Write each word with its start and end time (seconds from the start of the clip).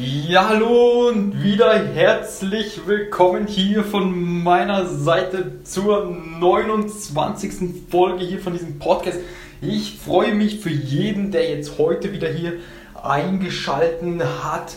Ja, 0.00 0.48
hallo 0.48 1.08
und 1.08 1.42
wieder 1.42 1.76
herzlich 1.76 2.86
willkommen 2.86 3.48
hier 3.48 3.82
von 3.82 4.44
meiner 4.44 4.86
Seite 4.86 5.64
zur 5.64 6.04
29. 6.38 7.82
Folge 7.90 8.24
hier 8.24 8.38
von 8.38 8.52
diesem 8.52 8.78
Podcast. 8.78 9.18
Ich 9.60 9.98
freue 9.98 10.36
mich 10.36 10.60
für 10.60 10.70
jeden, 10.70 11.32
der 11.32 11.50
jetzt 11.50 11.78
heute 11.78 12.12
wieder 12.12 12.28
hier 12.28 12.52
eingeschalten 12.94 14.22
hat. 14.44 14.76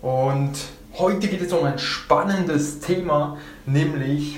Und 0.00 0.52
heute 0.96 1.26
geht 1.26 1.42
es 1.42 1.52
um 1.52 1.64
ein 1.64 1.80
spannendes 1.80 2.78
Thema, 2.78 3.38
nämlich 3.66 4.36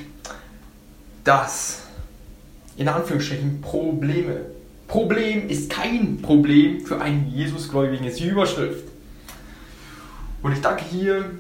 das 1.22 1.82
in 2.78 2.88
Anführungsstrichen 2.88 3.60
Probleme. 3.60 4.40
Problem 4.86 5.50
ist 5.50 5.68
kein 5.68 6.22
Problem 6.22 6.86
für 6.86 6.98
einen 6.98 7.30
Jesusgläubigen, 7.30 8.06
ist 8.06 8.20
die 8.20 8.28
Überschrift. 8.28 8.97
Und 10.42 10.52
ich 10.52 10.60
danke 10.60 10.84
hier 10.84 11.30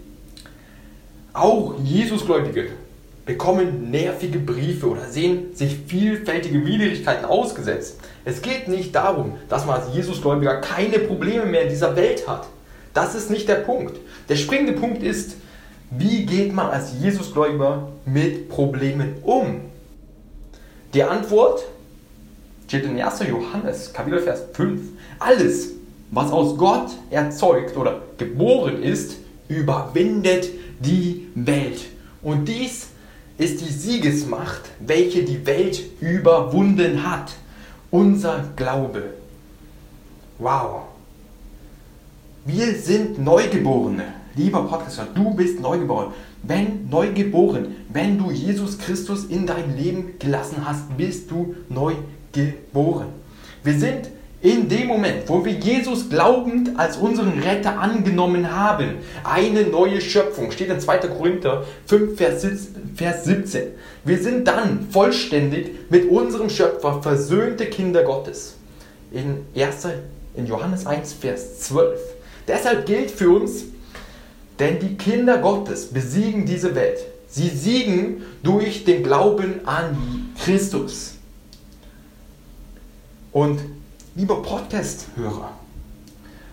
auch 1.31 1.75
Jesusgläubige 1.81 2.71
bekommen 3.25 3.89
nervige 3.91 4.39
Briefe 4.39 4.89
oder 4.89 5.05
sehen 5.05 5.55
sich 5.55 5.77
vielfältige 5.87 6.65
Widrigkeiten 6.65 7.23
ausgesetzt. 7.25 8.01
Es 8.25 8.41
geht 8.41 8.67
nicht 8.67 8.93
darum, 8.95 9.37
dass 9.47 9.65
man 9.65 9.79
als 9.79 9.95
Jesusgläubiger 9.95 10.59
keine 10.61 10.99
Probleme 10.99 11.45
mehr 11.45 11.61
in 11.61 11.69
dieser 11.69 11.95
Welt 11.95 12.27
hat. 12.27 12.47
Das 12.93 13.15
ist 13.15 13.29
nicht 13.29 13.47
der 13.47 13.55
Punkt. 13.55 13.97
Der 14.27 14.35
springende 14.35 14.73
Punkt 14.73 15.01
ist, 15.03 15.37
wie 15.91 16.25
geht 16.25 16.53
man 16.53 16.67
als 16.67 16.93
Jesusgläubiger 16.99 17.89
mit 18.05 18.49
Problemen 18.49 19.15
um? 19.23 19.61
Die 20.93 21.03
Antwort 21.03 21.63
steht 22.67 22.83
in 22.83 23.01
1. 23.01 23.21
Johannes, 23.27 23.91
Kapitel 23.93 24.19
Vers 24.19 24.43
5. 24.53 24.81
Alles, 25.17 25.69
was 26.11 26.31
aus 26.31 26.57
Gott 26.57 26.91
erzeugt 27.09 27.75
oder 27.75 28.01
geboren 28.17 28.83
ist, 28.83 29.17
überwindet 29.47 30.49
die 30.79 31.27
Welt. 31.33 31.81
Und 32.21 32.45
dies 32.45 32.89
ist 33.39 33.61
die 33.61 33.71
Siegesmacht, 33.71 34.61
welche 34.79 35.23
die 35.23 35.45
Welt 35.45 35.81
überwunden 36.01 37.09
hat. 37.09 37.31
Unser 37.89 38.45
Glaube. 38.55 39.13
Wow. 40.37 40.83
Wir 42.45 42.75
sind 42.75 43.17
Neugeborene. 43.17 44.18
Lieber 44.35 44.63
Podcaster, 44.63 45.07
du 45.13 45.33
bist 45.33 45.59
neugeboren. 45.59 46.13
Wenn 46.43 46.87
neugeboren, 46.89 47.75
wenn 47.91 48.17
du 48.17 48.31
Jesus 48.31 48.77
Christus 48.77 49.25
in 49.25 49.45
dein 49.45 49.75
Leben 49.77 50.13
gelassen 50.19 50.65
hast, 50.65 50.95
bist 50.97 51.29
du 51.31 51.55
neugeboren. 51.67 53.07
Wir 53.63 53.73
sind 53.73 54.09
in 54.41 54.69
dem 54.69 54.87
Moment, 54.87 55.27
wo 55.27 55.43
wir 55.43 55.51
Jesus 55.51 56.09
glaubend 56.09 56.79
als 56.79 56.95
unseren 56.95 57.39
Retter 57.39 57.77
angenommen 57.77 58.55
haben, 58.55 58.99
eine 59.25 59.63
neue 59.63 59.99
Schöpfung, 59.99 60.51
steht 60.51 60.69
in 60.69 60.79
2. 60.79 60.97
Korinther 60.99 61.65
5, 61.87 62.17
Vers 62.17 63.25
17. 63.25 63.63
Wir 64.05 64.17
sind 64.17 64.47
dann 64.47 64.87
vollständig 64.91 65.71
mit 65.89 66.09
unserem 66.09 66.49
Schöpfer 66.49 67.01
versöhnte 67.01 67.65
Kinder 67.65 68.03
Gottes. 68.03 68.55
In 69.11 69.45
1. 69.61 69.87
in 70.35 70.45
Johannes 70.45 70.85
1, 70.85 71.13
Vers 71.13 71.59
12. 71.59 71.99
Deshalb 72.47 72.85
gilt 72.85 73.11
für 73.11 73.29
uns, 73.31 73.65
denn 74.59 74.79
die 74.79 74.95
Kinder 74.97 75.37
Gottes 75.37 75.87
besiegen 75.87 76.45
diese 76.45 76.75
Welt. 76.75 76.99
Sie 77.27 77.49
siegen 77.49 78.23
durch 78.43 78.83
den 78.83 79.03
Glauben 79.03 79.65
an 79.65 80.33
Christus. 80.37 81.15
Und 83.31 83.59
Lieber 84.15 84.41
Podcast-Hörer, 84.41 85.51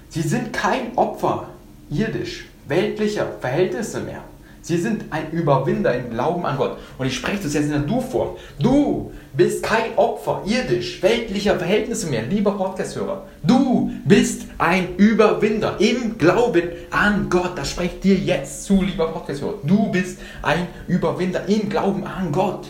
Sie 0.08 0.22
sind 0.22 0.52
kein 0.52 0.96
Opfer 0.96 1.48
irdisch, 1.90 2.46
weltlicher 2.68 3.26
Verhältnisse 3.40 4.00
mehr. 4.00 4.22
Sie 4.66 4.78
sind 4.78 5.04
ein 5.10 5.30
Überwinder 5.30 5.94
im 5.94 6.10
Glauben 6.10 6.44
an 6.44 6.56
Gott. 6.56 6.78
Und 6.98 7.06
ich 7.06 7.14
spreche 7.14 7.44
das 7.44 7.54
jetzt 7.54 7.66
in 7.66 7.70
der 7.70 7.80
Du-Form. 7.82 8.30
Du 8.58 9.12
bist 9.32 9.62
kein 9.62 9.94
Opfer 9.94 10.42
irdisch, 10.44 11.00
weltlicher 11.04 11.56
Verhältnisse 11.56 12.08
mehr, 12.08 12.22
lieber 12.22 12.50
Podcast-Hörer. 12.50 13.28
Du 13.44 13.92
bist 14.04 14.42
ein 14.58 14.96
Überwinder 14.96 15.76
im 15.78 16.18
Glauben 16.18 16.64
an 16.90 17.30
Gott. 17.30 17.52
Das 17.54 17.70
spreche 17.70 17.94
ich 17.94 18.00
dir 18.00 18.16
jetzt 18.16 18.64
zu, 18.64 18.82
lieber 18.82 19.06
Podcast-Hörer. 19.06 19.54
Du 19.62 19.92
bist 19.92 20.18
ein 20.42 20.66
Überwinder 20.88 21.42
im 21.46 21.68
Glauben 21.68 22.02
an 22.02 22.32
Gott. 22.32 22.66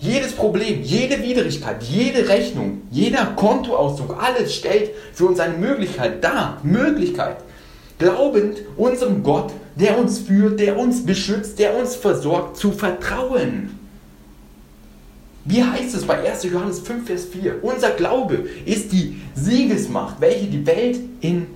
Jedes 0.00 0.32
Problem, 0.32 0.82
jede 0.82 1.22
Widrigkeit, 1.22 1.80
jede 1.84 2.28
Rechnung, 2.28 2.82
jeder 2.90 3.24
Kontoauszug, 3.36 4.20
alles 4.20 4.52
stellt 4.52 4.90
für 5.12 5.26
uns 5.26 5.38
eine 5.38 5.56
Möglichkeit 5.56 6.24
dar. 6.24 6.58
Möglichkeit. 6.64 7.36
Glaubend 8.00 8.62
unserem 8.78 9.22
Gott, 9.22 9.52
der 9.76 9.98
uns 9.98 10.18
führt, 10.18 10.58
der 10.58 10.78
uns 10.78 11.04
beschützt, 11.04 11.58
der 11.58 11.78
uns 11.78 11.94
versorgt, 11.94 12.56
zu 12.56 12.72
vertrauen. 12.72 13.78
Wie 15.44 15.62
heißt 15.62 15.94
es 15.94 16.06
bei 16.06 16.26
1. 16.26 16.44
Johannes 16.44 16.80
5, 16.80 17.06
Vers 17.06 17.26
4? 17.26 17.62
Unser 17.62 17.90
Glaube 17.90 18.46
ist 18.64 18.90
die 18.92 19.20
Siegesmacht, 19.34 20.18
welche 20.18 20.46
die 20.46 20.66
Welt 20.66 20.98
in 21.20 21.46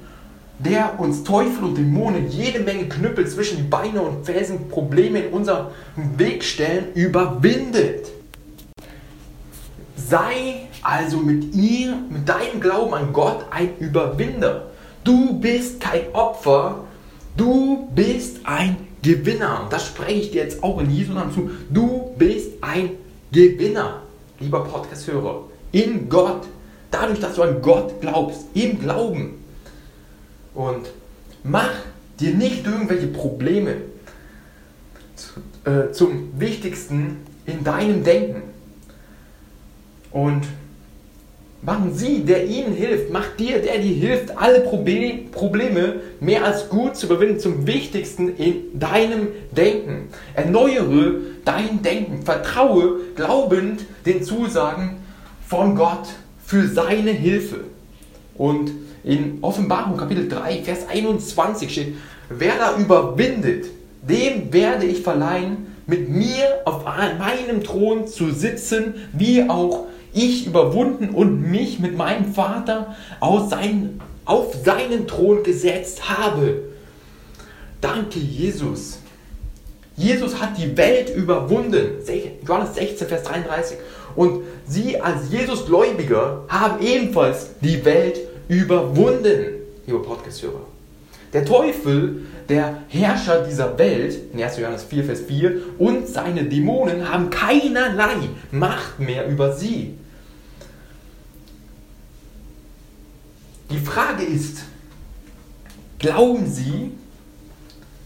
der 0.58 1.00
uns 1.00 1.24
Teufel 1.24 1.64
und 1.64 1.78
Dämonen 1.78 2.30
jede 2.30 2.60
Menge 2.60 2.90
Knüppel 2.90 3.26
zwischen 3.26 3.56
die 3.56 3.62
Beine 3.62 4.02
und 4.02 4.26
Felsen 4.26 4.68
Probleme 4.68 5.20
in 5.20 5.32
unserem 5.32 5.68
Weg 6.16 6.44
stellen, 6.44 6.92
überwindet. 6.94 8.08
Sei 9.96 10.68
also 10.82 11.16
mit 11.16 11.54
ihr, 11.54 11.96
mit 12.10 12.28
deinem 12.28 12.60
Glauben 12.60 12.92
an 12.92 13.14
Gott 13.14 13.46
ein 13.50 13.70
Überwinder. 13.78 14.73
Du 15.04 15.38
bist 15.38 15.80
kein 15.80 16.12
Opfer, 16.14 16.84
du 17.36 17.88
bist 17.94 18.38
ein 18.44 18.76
Gewinner. 19.02 19.64
Und 19.64 19.72
das 19.72 19.86
spreche 19.86 20.20
ich 20.20 20.30
dir 20.30 20.42
jetzt 20.42 20.62
auch 20.62 20.80
in 20.80 20.90
Jesu 20.90 21.12
Namen 21.12 21.32
zu. 21.32 21.50
Du 21.70 22.14
bist 22.18 22.52
ein 22.62 22.90
Gewinner, 23.30 24.02
lieber 24.40 24.64
Podcast-Hörer. 24.64 25.44
In 25.72 26.08
Gott. 26.08 26.46
Dadurch, 26.90 27.20
dass 27.20 27.34
du 27.34 27.42
an 27.42 27.60
Gott 27.60 28.00
glaubst. 28.00 28.46
Im 28.54 28.80
Glauben. 28.80 29.44
Und 30.54 30.86
mach 31.42 31.70
dir 32.18 32.32
nicht 32.32 32.64
irgendwelche 32.64 33.08
Probleme 33.08 33.76
äh, 35.64 35.92
zum 35.92 36.40
Wichtigsten 36.40 37.18
in 37.44 37.62
deinem 37.62 38.04
Denken. 38.04 38.42
Und 40.12 40.44
machen 41.64 41.94
Sie, 41.94 42.20
der 42.20 42.46
Ihnen 42.46 42.74
hilft, 42.74 43.10
macht 43.10 43.40
dir, 43.40 43.60
der 43.60 43.78
dir 43.78 43.94
hilft, 43.94 44.36
alle 44.36 44.60
Probleme 44.60 45.96
mehr 46.20 46.44
als 46.44 46.68
gut 46.68 46.96
zu 46.96 47.06
überwinden, 47.06 47.40
zum 47.40 47.66
Wichtigsten 47.66 48.36
in 48.36 48.78
deinem 48.78 49.28
Denken. 49.50 50.08
Erneuere 50.34 51.14
dein 51.44 51.82
Denken, 51.82 52.22
vertraue 52.22 53.00
glaubend 53.14 53.82
den 54.04 54.22
Zusagen 54.22 54.96
von 55.46 55.74
Gott 55.74 56.06
für 56.44 56.68
seine 56.68 57.10
Hilfe. 57.10 57.60
Und 58.36 58.70
in 59.02 59.38
Offenbarung 59.42 59.96
Kapitel 59.96 60.28
3, 60.28 60.62
Vers 60.62 60.88
21 60.88 61.70
steht, 61.70 61.94
wer 62.28 62.56
da 62.58 62.76
überwindet, 62.76 63.66
dem 64.02 64.52
werde 64.52 64.86
ich 64.86 65.02
verleihen, 65.02 65.74
mit 65.86 66.08
mir 66.08 66.62
auf 66.64 66.84
meinem 66.84 67.62
Thron 67.62 68.06
zu 68.06 68.30
sitzen, 68.30 68.94
wie 69.12 69.48
auch 69.48 69.86
ich 70.14 70.46
überwunden 70.46 71.10
und 71.10 71.42
mich 71.50 71.80
mit 71.80 71.96
meinem 71.96 72.32
Vater 72.32 72.94
aus 73.20 73.50
sein, 73.50 74.00
auf 74.24 74.54
seinen 74.64 75.06
Thron 75.06 75.42
gesetzt 75.42 76.08
habe. 76.08 76.62
Danke, 77.80 78.18
Jesus. 78.18 78.98
Jesus 79.96 80.40
hat 80.40 80.56
die 80.58 80.76
Welt 80.76 81.14
überwunden. 81.14 81.98
Johannes 82.46 82.74
16, 82.74 83.08
Vers 83.08 83.22
33. 83.24 83.76
Und 84.16 84.42
sie 84.66 85.00
als 85.00 85.30
Jesus-Gläubiger 85.30 86.44
haben 86.48 86.84
ebenfalls 86.84 87.50
die 87.60 87.84
Welt 87.84 88.18
überwunden, 88.48 89.60
lieber 89.86 90.02
Podcast-Hörer. 90.02 90.66
Der 91.32 91.44
Teufel, 91.44 92.22
der 92.48 92.78
Herrscher 92.88 93.42
dieser 93.42 93.76
Welt, 93.76 94.16
in 94.32 94.42
1. 94.42 94.58
Johannes 94.58 94.84
4, 94.84 95.04
Vers 95.04 95.20
4, 95.22 95.56
und 95.78 96.06
seine 96.06 96.44
Dämonen 96.44 97.10
haben 97.10 97.30
keinerlei 97.30 98.28
Macht 98.52 99.00
mehr 99.00 99.26
über 99.28 99.52
sie. 99.52 99.94
Die 103.70 103.78
Frage 103.78 104.24
ist, 104.24 104.64
glauben 105.98 106.46
Sie, 106.46 106.92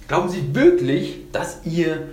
glauben 0.07 0.29
Sie 0.29 0.55
wirklich, 0.55 1.17
dass 1.33 1.59
ihr 1.65 2.09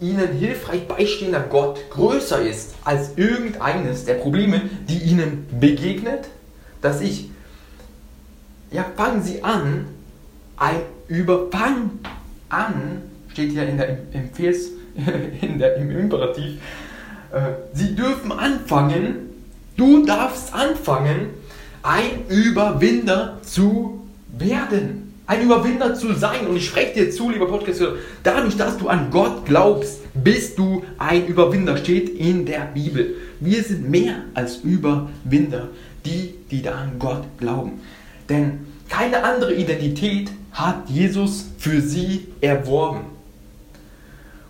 Ihnen 0.00 0.32
hilfreich 0.32 0.88
beistehender 0.88 1.40
Gott 1.40 1.78
größer 1.90 2.40
ist 2.40 2.74
als 2.84 3.16
irgendeines 3.16 4.06
der 4.06 4.14
Probleme, 4.14 4.62
die 4.88 4.98
Ihnen 4.98 5.46
begegnet? 5.60 6.28
Dass 6.80 7.00
ich, 7.00 7.30
ja, 8.70 8.84
fangen 8.96 9.22
Sie 9.22 9.42
an, 9.44 9.86
ein 10.56 10.80
Überfang 11.08 11.90
an, 12.48 13.02
steht 13.28 13.52
hier 13.52 13.68
in 13.68 13.76
der, 13.76 13.98
Vers, 14.32 14.70
in 15.40 15.58
der, 15.58 15.76
im 15.76 15.90
Imperativ, 15.90 16.60
äh, 17.32 17.40
Sie 17.74 17.94
dürfen 17.94 18.32
anfangen, 18.32 19.30
du 19.76 20.04
darfst 20.04 20.52
anfangen, 20.52 21.39
ein 21.82 22.26
Überwinder 22.28 23.38
zu 23.42 24.00
werden. 24.36 25.14
Ein 25.26 25.42
Überwinder 25.42 25.94
zu 25.94 26.14
sein. 26.14 26.46
Und 26.48 26.56
ich 26.56 26.66
spreche 26.66 27.04
dir 27.04 27.10
zu, 27.10 27.30
lieber 27.30 27.46
Podcast, 27.46 27.82
dadurch, 28.22 28.56
dass 28.56 28.76
du 28.78 28.88
an 28.88 29.10
Gott 29.10 29.44
glaubst, 29.44 30.00
bist 30.14 30.58
du 30.58 30.82
ein 30.98 31.26
Überwinder. 31.26 31.76
Steht 31.76 32.08
in 32.08 32.46
der 32.46 32.62
Bibel. 32.74 33.14
Wir 33.38 33.62
sind 33.62 33.88
mehr 33.88 34.16
als 34.34 34.56
Überwinder, 34.56 35.68
die, 36.04 36.34
die 36.50 36.62
da 36.62 36.72
an 36.72 36.98
Gott 36.98 37.24
glauben. 37.38 37.80
Denn 38.28 38.66
keine 38.88 39.22
andere 39.22 39.54
Identität 39.54 40.30
hat 40.52 40.88
Jesus 40.90 41.46
für 41.58 41.80
sie 41.80 42.26
erworben. 42.40 43.02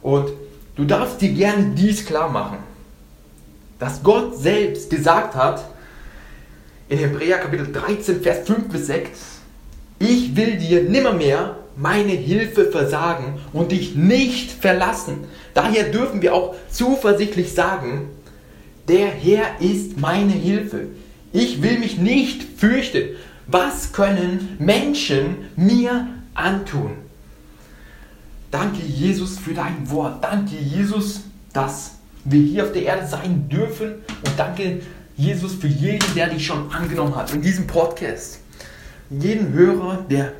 Und 0.03 0.31
du 0.77 0.85
darfst 0.85 1.21
dir 1.21 1.33
gerne 1.33 1.73
dies 1.77 2.07
klar 2.07 2.31
machen, 2.31 2.59
dass 3.79 4.03
Gott 4.03 4.39
selbst 4.39 4.89
gesagt 4.89 5.35
hat, 5.35 5.65
in 6.91 6.99
Hebräer 6.99 7.39
Kapitel 7.39 7.73
13, 7.73 8.21
Vers 8.21 8.47
5 8.47 8.69
bis 8.69 8.89
6, 8.89 9.11
ich 10.01 10.35
will 10.35 10.57
dir 10.57 10.83
nimmermehr 10.83 11.57
meine 11.77 12.13
Hilfe 12.13 12.71
versagen 12.71 13.39
und 13.53 13.71
dich 13.71 13.95
nicht 13.95 14.51
verlassen. 14.51 15.19
Daher 15.55 15.85
dürfen 15.85 16.21
wir 16.21 16.35
auch 16.35 16.57
zuversichtlich 16.69 17.55
sagen, 17.55 18.09
der 18.89 19.07
Herr 19.07 19.61
ist 19.61 19.99
meine 19.99 20.33
Hilfe. 20.33 20.89
Ich 21.33 21.63
will 21.63 21.79
mich 21.79 21.97
nicht 21.99 22.43
fürchten. 22.59 23.11
Was 23.47 23.93
können 23.93 24.57
Menschen 24.59 25.37
mir 25.55 26.09
antun? 26.35 26.93
Danke 28.51 28.83
Jesus 28.83 29.39
für 29.39 29.55
dein 29.55 29.89
Wort. 29.91 30.25
Danke 30.25 30.57
Jesus, 30.57 31.21
dass 31.53 31.93
wir 32.25 32.43
hier 32.43 32.65
auf 32.65 32.73
der 32.73 32.83
Erde 32.83 33.07
sein 33.07 33.49
dürfen. 33.49 33.95
Und 34.25 34.33
danke 34.37 34.81
Jesus 35.21 35.55
für 35.55 35.67
jeden, 35.67 36.15
der 36.15 36.31
dich 36.31 36.47
schon 36.47 36.73
angenommen 36.73 37.15
hat 37.15 37.35
in 37.35 37.43
diesem 37.43 37.67
Podcast. 37.67 38.41
Jeden 39.11 39.53
Hörer, 39.53 40.07
der 40.09 40.33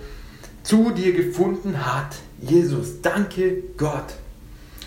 zu 0.63 0.91
dir 0.91 1.13
gefunden 1.13 1.85
hat. 1.85 2.17
Jesus, 2.41 3.03
danke 3.03 3.63
Gott. 3.77 4.15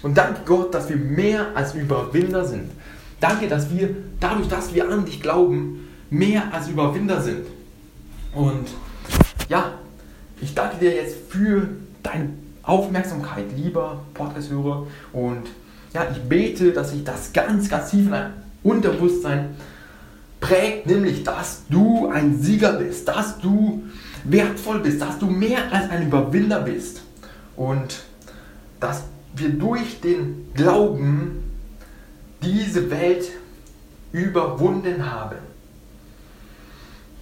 Und 0.01 0.18
danke 0.18 0.42
Gott, 0.45 0.74
dass 0.74 0.90
wir 0.90 0.95
mehr 0.95 1.45
als 1.54 1.75
Überwinder 1.75 2.44
sind. 2.44 2.72
Danke, 3.19 3.48
dass 3.48 3.69
wir 3.69 3.95
dadurch, 4.19 4.48
dass 4.48 4.74
wir 4.74 4.90
an 4.90 5.06
dich 5.06 5.22
glauben, 5.22 5.88
mehr 6.10 6.51
als 6.51 6.69
Überwinder 6.69 7.22
sind. 7.22 7.46
Und 8.34 8.69
ja, 9.48 9.74
ich 10.42 10.56
danke 10.56 10.78
dir 10.78 10.96
jetzt 10.96 11.18
für 11.30 11.69
deine 12.01 12.30
Aufmerksamkeit, 12.63 13.46
lieber 13.56 14.04
Podcast-Hörer. 14.16 14.88
Und 15.13 15.44
ja, 15.94 16.08
ich 16.12 16.20
bete, 16.24 16.72
dass 16.72 16.94
ich 16.94 17.03
das 17.03 17.32
ganz, 17.32 17.70
ganz 17.70 17.91
tief 17.91 18.06
in 18.08 18.12
dein 18.12 18.34
Unterbewusstsein 18.63 19.56
prägt 20.44 20.88
nämlich, 20.88 21.24
dass 21.24 21.62
du 21.70 22.10
ein 22.10 22.38
Sieger 22.38 22.74
bist, 22.74 23.08
dass 23.08 23.40
du 23.40 23.84
wertvoll 24.26 24.82
bist, 24.82 25.02
dass 25.02 25.18
du 25.18 25.28
mehr 25.28 25.72
als 25.72 25.90
ein 25.90 26.08
Überwinder 26.08 26.60
bist 26.60 27.02
und 27.56 28.04
dass 28.82 29.04
wir 29.36 29.50
durch 29.52 30.02
den 30.02 30.54
Glauben 30.54 31.50
diese 32.42 32.92
Welt 32.92 33.32
überwunden 34.12 35.10
haben. 35.10 35.38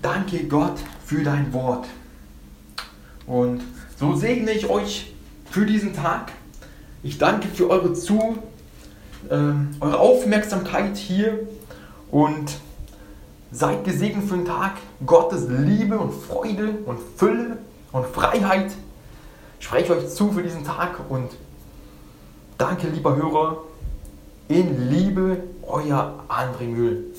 Danke 0.02 0.46
Gott 0.46 0.80
für 1.06 1.24
dein 1.24 1.54
Wort. 1.54 1.86
Und 3.28 3.62
so 3.98 4.16
segne 4.16 4.50
ich 4.52 4.68
euch 4.68 5.14
für 5.46 5.68
diesen 5.68 5.94
Tag. 5.94 6.32
Ich 7.04 7.20
danke 7.20 7.50
für 7.50 7.70
eure 7.70 7.94
Zu, 7.94 8.40
äh, 9.30 9.36
eure 9.80 10.00
Aufmerksamkeit 10.00 10.98
hier 10.98 11.48
und 12.10 12.58
Seid 13.52 13.84
gesegnet 13.84 14.28
für 14.28 14.36
den 14.36 14.46
Tag. 14.46 14.74
Gottes 15.06 15.48
Liebe 15.50 15.98
und 15.98 16.14
Freude 16.14 16.76
und 16.86 17.00
Fülle 17.18 17.58
und 17.92 18.08
Freiheit. 18.08 18.72
Ich 19.60 19.66
spreche 19.66 19.96
euch 19.96 20.10
zu 20.10 20.32
für 20.32 20.42
diesen 20.42 20.64
Tag 20.64 21.02
und 21.10 21.30
danke, 22.58 22.88
lieber 22.88 23.16
Hörer. 23.16 23.58
In 24.48 24.90
Liebe, 24.90 25.44
euer 25.64 26.24
André 26.30 26.68
Mühl. 26.68 27.14